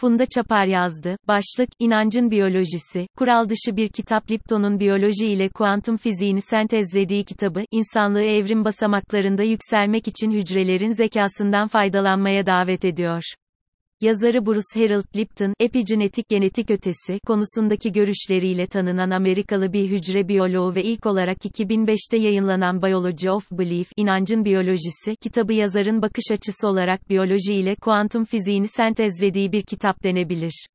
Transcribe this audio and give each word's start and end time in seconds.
Funda 0.00 0.26
Çapar 0.26 0.66
yazdı. 0.66 1.16
Başlık, 1.28 1.68
İnancın 1.78 2.30
Biyolojisi, 2.30 3.06
kural 3.16 3.48
dışı 3.48 3.76
bir 3.76 3.88
kitap 3.88 4.30
Lipton'un 4.30 4.80
biyoloji 4.80 5.26
ile 5.26 5.48
kuantum 5.48 5.96
fiziğini 5.96 6.40
sentezlediği 6.40 7.24
kitabı, 7.24 7.64
insanlığı 7.70 8.22
evrim 8.22 8.64
basamaklarında 8.64 9.42
yükselmek 9.42 10.08
için 10.08 10.30
hücrelerin 10.30 10.90
zekasından 10.90 11.68
faydalanmaya 11.68 12.46
davet 12.46 12.84
ediyor. 12.84 13.22
Yazarı 14.00 14.46
Bruce 14.46 14.86
Harold 14.86 15.16
Lipton, 15.16 15.54
epigenetik 15.60 16.28
genetik 16.28 16.70
ötesi 16.70 17.20
konusundaki 17.26 17.92
görüşleriyle 17.92 18.66
tanınan 18.66 19.10
Amerikalı 19.10 19.72
bir 19.72 19.88
hücre 19.88 20.28
biyoloğu 20.28 20.74
ve 20.74 20.84
ilk 20.84 21.06
olarak 21.06 21.36
2005'te 21.36 22.16
yayınlanan 22.16 22.82
Biology 22.82 23.30
of 23.30 23.50
Belief, 23.52 23.88
İnancın 23.96 24.44
Biyolojisi 24.44 25.16
kitabı 25.20 25.52
yazarın 25.52 26.02
bakış 26.02 26.24
açısı 26.32 26.68
olarak 26.68 27.10
biyoloji 27.10 27.54
ile 27.54 27.74
kuantum 27.74 28.24
fiziğini 28.24 28.68
sentezlediği 28.68 29.52
bir 29.52 29.62
kitap 29.62 30.04
denebilir. 30.04 30.66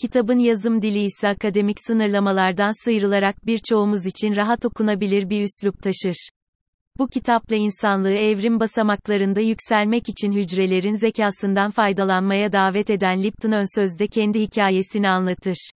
Kitabın 0.00 0.38
yazım 0.38 0.82
dili 0.82 1.04
ise 1.04 1.28
akademik 1.28 1.76
sınırlamalardan 1.86 2.84
sıyrılarak 2.84 3.46
birçoğumuz 3.46 4.06
için 4.06 4.36
rahat 4.36 4.64
okunabilir 4.64 5.30
bir 5.30 5.42
üslup 5.42 5.82
taşır. 5.82 6.28
Bu 6.98 7.08
kitapla 7.08 7.56
insanlığı 7.56 8.12
evrim 8.12 8.60
basamaklarında 8.60 9.40
yükselmek 9.40 10.08
için 10.08 10.32
hücrelerin 10.32 10.94
zekasından 10.94 11.70
faydalanmaya 11.70 12.52
davet 12.52 12.90
eden 12.90 13.22
Lipton 13.22 13.52
ön 13.52 13.80
sözde 13.80 14.06
kendi 14.06 14.40
hikayesini 14.40 15.08
anlatır. 15.08 15.70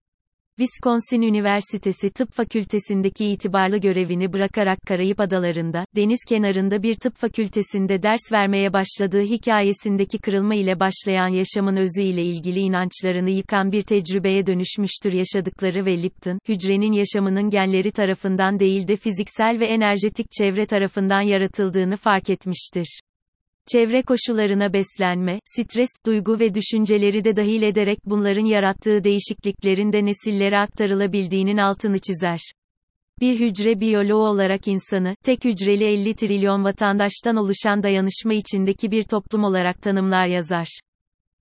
Wisconsin 0.57 1.21
Üniversitesi 1.21 2.09
Tıp 2.09 2.31
Fakültesindeki 2.31 3.25
itibarlı 3.25 3.77
görevini 3.77 4.33
bırakarak 4.33 4.79
Karayip 4.87 5.19
Adalarında, 5.19 5.85
deniz 5.95 6.19
kenarında 6.29 6.83
bir 6.83 6.95
tıp 6.95 7.15
fakültesinde 7.15 8.03
ders 8.03 8.31
vermeye 8.31 8.73
başladığı 8.73 9.21
hikayesindeki 9.21 10.17
kırılma 10.17 10.55
ile 10.55 10.79
başlayan 10.79 11.27
yaşamın 11.27 11.75
özü 11.75 12.01
ile 12.01 12.23
ilgili 12.23 12.59
inançlarını 12.59 13.29
yıkan 13.29 13.71
bir 13.71 13.81
tecrübeye 13.81 14.47
dönüşmüştür 14.47 15.13
yaşadıkları 15.13 15.85
ve 15.85 16.03
Lipton, 16.03 16.39
hücrenin 16.47 16.91
yaşamının 16.91 17.49
genleri 17.49 17.91
tarafından 17.91 18.59
değil 18.59 18.87
de 18.87 18.95
fiziksel 18.95 19.59
ve 19.59 19.65
enerjetik 19.65 20.31
çevre 20.31 20.65
tarafından 20.65 21.21
yaratıldığını 21.21 21.97
fark 21.97 22.29
etmiştir. 22.29 22.99
Çevre 23.71 24.01
koşullarına 24.01 24.73
beslenme, 24.73 25.39
stres, 25.45 25.89
duygu 26.05 26.39
ve 26.39 26.53
düşünceleri 26.53 27.23
de 27.23 27.35
dahil 27.35 27.61
ederek 27.61 27.99
bunların 28.05 28.45
yarattığı 28.45 29.03
değişikliklerin 29.03 29.93
de 29.93 30.05
nesillere 30.05 30.59
aktarılabildiğinin 30.59 31.57
altını 31.57 31.99
çizer. 31.99 32.39
Bir 33.21 33.39
hücre 33.39 33.79
biyoloğu 33.79 34.27
olarak 34.27 34.67
insanı, 34.67 35.15
tek 35.23 35.45
hücreli 35.45 35.83
50 35.83 36.15
trilyon 36.15 36.63
vatandaştan 36.63 37.35
oluşan 37.35 37.83
dayanışma 37.83 38.33
içindeki 38.33 38.91
bir 38.91 39.03
toplum 39.03 39.43
olarak 39.43 39.81
tanımlar 39.81 40.27
yazar. 40.27 40.79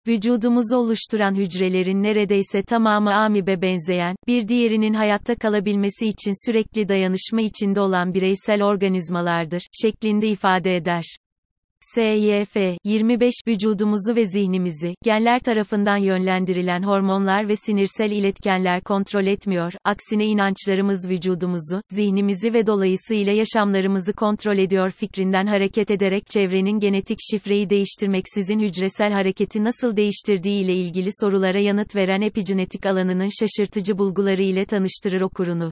Vücudumuzu 0.07 0.77
oluşturan 0.77 1.35
hücrelerin 1.35 2.03
neredeyse 2.03 2.63
tamamı 2.63 3.15
amibe 3.15 3.63
benzeyen, 3.63 4.17
bir 4.27 4.49
diğerinin 4.49 4.95
hayatta 4.95 5.35
kalabilmesi 5.35 6.07
için 6.07 6.47
sürekli 6.47 6.89
dayanışma 6.89 7.41
içinde 7.41 7.81
olan 7.81 8.15
bireysel 8.15 8.63
organizmalardır, 8.63 9.63
şeklinde 9.83 10.29
ifade 10.29 10.77
eder. 10.77 11.17
SYF 11.83 12.57
25 12.85 13.35
vücudumuzu 13.49 14.17
ve 14.17 14.27
zihnimizi 14.27 14.95
genler 15.05 15.41
tarafından 15.41 15.97
yönlendirilen 15.97 16.83
hormonlar 16.83 17.49
ve 17.49 17.57
sinirsel 17.57 18.11
iletkenler 18.11 18.81
kontrol 18.81 19.27
etmiyor. 19.27 19.73
Aksine 19.85 20.27
inançlarımız 20.27 21.09
vücudumuzu, 21.09 21.83
zihnimizi 21.91 22.55
ve 22.55 22.67
dolayısıyla 22.67 23.33
yaşamlarımızı 23.33 24.13
kontrol 24.13 24.59
ediyor 24.59 24.91
fikrinden 24.91 25.47
hareket 25.47 25.91
ederek 25.91 26.27
çevrenin 26.27 26.79
genetik 26.79 27.19
şifreyi 27.31 27.71
değiştirmeksizin 27.71 28.61
hücresel 28.61 29.13
hareketi 29.13 29.65
nasıl 29.65 29.97
değiştirdiği 29.97 30.65
ile 30.65 30.75
ilgili 30.75 31.11
sorulara 31.21 31.59
yanıt 31.59 31.97
veren 31.97 32.21
epigenetik 32.21 32.87
alanının 32.87 33.29
şaşırtıcı 33.41 33.99
bulguları 33.99 34.43
ile 34.43 34.65
tanıştırır 34.65 35.21
okurunu. 35.21 35.71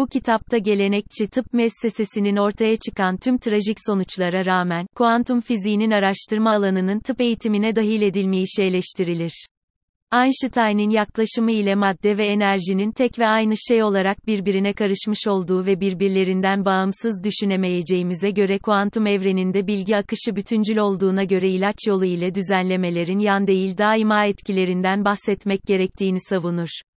Bu 0.00 0.06
kitapta 0.06 0.58
gelenekçi 0.58 1.26
tıp 1.26 1.52
müessesesinin 1.52 2.36
ortaya 2.36 2.76
çıkan 2.76 3.16
tüm 3.16 3.38
trajik 3.38 3.76
sonuçlara 3.86 4.46
rağmen, 4.46 4.86
kuantum 4.96 5.40
fiziğinin 5.40 5.90
araştırma 5.90 6.50
alanının 6.50 7.00
tıp 7.00 7.20
eğitimine 7.20 7.76
dahil 7.76 8.02
edilmeyişi 8.02 8.62
eleştirilir. 8.62 9.46
Einstein'in 10.14 10.90
yaklaşımı 10.90 11.52
ile 11.52 11.74
madde 11.74 12.16
ve 12.16 12.26
enerjinin 12.26 12.92
tek 12.92 13.18
ve 13.18 13.26
aynı 13.26 13.54
şey 13.68 13.82
olarak 13.82 14.26
birbirine 14.26 14.72
karışmış 14.72 15.26
olduğu 15.28 15.66
ve 15.66 15.80
birbirlerinden 15.80 16.64
bağımsız 16.64 17.24
düşünemeyeceğimize 17.24 18.30
göre 18.30 18.58
kuantum 18.58 19.06
evreninde 19.06 19.66
bilgi 19.66 19.96
akışı 19.96 20.36
bütüncül 20.36 20.76
olduğuna 20.76 21.24
göre 21.24 21.48
ilaç 21.48 21.76
yolu 21.86 22.04
ile 22.04 22.34
düzenlemelerin 22.34 23.18
yan 23.18 23.46
değil 23.46 23.78
daima 23.78 24.26
etkilerinden 24.26 25.04
bahsetmek 25.04 25.62
gerektiğini 25.62 26.20
savunur. 26.20 26.89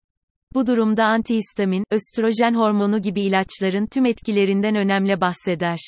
Bu 0.54 0.68
durumda 0.68 1.06
antihistamin, 1.06 1.84
östrojen 1.92 2.54
hormonu 2.54 3.02
gibi 3.02 3.22
ilaçların 3.22 3.86
tüm 3.86 4.06
etkilerinden 4.06 4.76
önemli 4.76 5.22
bahseder. 5.22 5.80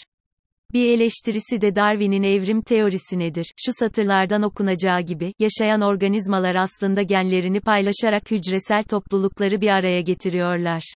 Bir 0.74 0.90
eleştirisi 0.90 1.62
de 1.62 1.76
Darwin'in 1.76 2.24
evrim 2.24 2.62
teorisinedir. 2.62 3.46
Şu 3.66 3.72
satırlardan 3.80 4.42
okunacağı 4.42 5.02
gibi, 5.02 5.34
yaşayan 5.40 5.82
organizmalar 5.82 6.56
aslında 6.56 7.02
genlerini 7.02 7.62
paylaşarak 7.62 8.32
hücresel 8.32 8.84
toplulukları 8.84 9.62
bir 9.62 9.70
araya 9.70 10.02
getiriyorlar. 10.02 10.94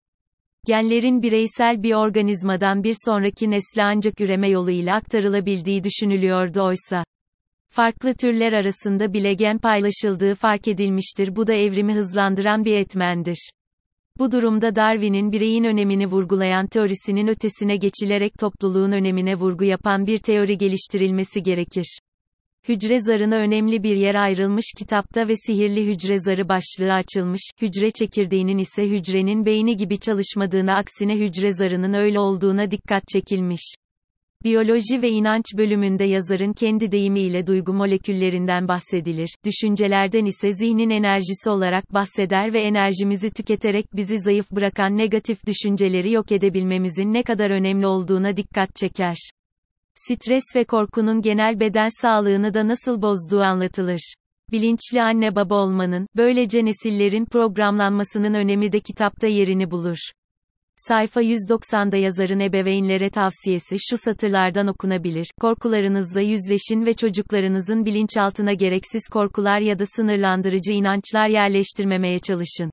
Genlerin 0.68 1.22
bireysel 1.22 1.84
bir 1.84 1.94
organizmadan 1.94 2.84
bir 2.84 2.96
sonraki 3.06 3.52
nesle 3.52 3.84
ancak 3.84 4.22
üreme 4.22 4.50
yoluyla 4.50 4.96
aktarılabildiği 4.96 5.84
düşünülüyordu 5.84 6.62
oysa. 6.62 7.04
Farklı 7.70 8.14
türler 8.14 8.54
arasında 8.54 9.14
bile 9.14 9.34
gen 9.34 9.58
paylaşıldığı 9.58 10.36
fark 10.36 10.68
edilmiştir. 10.68 11.36
Bu 11.36 11.48
da 11.48 11.54
evrimi 11.54 11.94
hızlandıran 11.94 12.66
bir 12.66 12.78
etmendir. 12.78 13.50
Bu 14.20 14.32
durumda 14.32 14.76
Darwin'in 14.76 15.32
bireyin 15.32 15.64
önemini 15.64 16.08
vurgulayan 16.08 16.68
teorisinin 16.68 17.28
ötesine 17.28 17.78
geçilerek 17.78 18.34
topluluğun 18.40 18.92
önemine 18.92 19.36
vurgu 19.36 19.64
yapan 19.64 20.08
bir 20.08 20.18
teori 20.18 20.58
geliştirilmesi 20.58 21.44
gerekir. 21.44 22.00
Hücre 22.68 23.02
zarına 23.02 23.36
önemli 23.36 23.84
bir 23.84 23.96
yer 23.96 24.16
ayrılmış 24.16 24.66
kitapta 24.78 25.28
ve 25.28 25.34
sihirli 25.36 25.86
hücre 25.86 26.20
zarı 26.20 26.50
başlığı 26.50 26.94
açılmış, 26.94 27.42
hücre 27.62 27.92
çekirdeğinin 27.92 28.58
ise 28.58 28.90
hücrenin 28.90 29.46
beyni 29.46 29.76
gibi 29.76 30.00
çalışmadığına 30.00 30.76
aksine 30.76 31.16
hücre 31.20 31.54
zarının 31.54 31.94
öyle 31.94 32.20
olduğuna 32.20 32.72
dikkat 32.72 33.04
çekilmiş. 33.08 33.74
Biyoloji 34.44 35.02
ve 35.02 35.10
inanç 35.10 35.46
bölümünde 35.58 36.04
yazarın 36.04 36.54
kendi 36.54 36.92
deyimiyle 36.92 37.48
duygu 37.48 37.74
moleküllerinden 37.74 38.68
bahsedilir, 38.68 39.36
düşüncelerden 39.46 40.26
ise 40.26 40.52
zihnin 40.54 40.90
enerjisi 40.90 41.50
olarak 41.50 41.94
bahseder 41.94 42.54
ve 42.54 42.62
enerjimizi 42.62 43.32
tüketerek 43.32 43.86
bizi 43.96 44.20
zayıf 44.20 44.52
bırakan 44.52 44.98
negatif 44.98 45.46
düşünceleri 45.48 46.12
yok 46.12 46.32
edebilmemizin 46.32 47.14
ne 47.14 47.24
kadar 47.24 47.50
önemli 47.50 47.88
olduğuna 47.88 48.38
dikkat 48.38 48.76
çeker. 48.76 49.18
Stres 49.94 50.44
ve 50.56 50.64
korkunun 50.64 51.22
genel 51.22 51.60
beden 51.60 52.02
sağlığını 52.02 52.54
da 52.54 52.68
nasıl 52.68 53.02
bozduğu 53.02 53.42
anlatılır. 53.42 54.14
Bilinçli 54.52 55.02
anne 55.02 55.36
baba 55.36 55.56
olmanın, 55.56 56.08
böylece 56.16 56.66
nesillerin 56.66 57.26
programlanmasının 57.26 58.34
önemi 58.34 58.72
de 58.72 58.80
kitapta 58.80 59.28
yerini 59.28 59.72
bulur. 59.72 59.98
Sayfa 60.88 61.22
190'da 61.22 61.98
yazarın 61.98 62.40
ebeveynlere 62.40 63.10
tavsiyesi 63.10 63.78
şu 63.80 63.98
satırlardan 63.98 64.68
okunabilir. 64.68 65.28
Korkularınızla 65.42 66.22
yüzleşin 66.22 66.86
ve 66.86 66.94
çocuklarınızın 66.94 67.86
bilinçaltına 67.86 68.54
gereksiz 68.54 69.02
korkular 69.12 69.60
ya 69.60 69.80
da 69.80 69.86
sınırlandırıcı 69.86 70.72
inançlar 70.72 71.28
yerleştirmemeye 71.28 72.20
çalışın. 72.20 72.72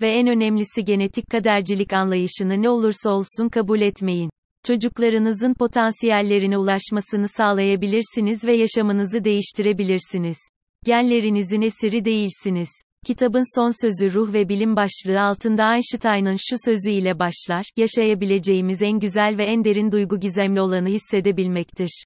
Ve 0.00 0.10
en 0.10 0.26
önemlisi 0.26 0.84
genetik 0.84 1.30
kadercilik 1.30 1.92
anlayışını 1.92 2.62
ne 2.62 2.68
olursa 2.68 3.10
olsun 3.10 3.48
kabul 3.48 3.80
etmeyin. 3.80 4.30
Çocuklarınızın 4.66 5.54
potansiyellerine 5.54 6.58
ulaşmasını 6.58 7.28
sağlayabilirsiniz 7.28 8.44
ve 8.44 8.56
yaşamınızı 8.56 9.24
değiştirebilirsiniz. 9.24 10.38
Genlerinizin 10.84 11.62
esiri 11.62 12.04
değilsiniz. 12.04 12.68
Kitabın 13.06 13.58
son 13.60 13.82
sözü 13.82 14.14
ruh 14.14 14.32
ve 14.32 14.48
bilim 14.48 14.76
başlığı 14.76 15.22
altında 15.22 15.74
Einstein'ın 15.74 16.36
şu 16.48 16.56
sözü 16.64 16.90
ile 16.90 17.18
başlar, 17.18 17.64
yaşayabileceğimiz 17.76 18.82
en 18.82 19.00
güzel 19.00 19.38
ve 19.38 19.44
en 19.44 19.64
derin 19.64 19.92
duygu 19.92 20.20
gizemli 20.20 20.60
olanı 20.60 20.88
hissedebilmektir. 20.88 22.04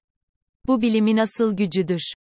Bu 0.67 0.81
bilimin 0.81 1.17
asıl 1.17 1.57
gücüdür. 1.57 2.13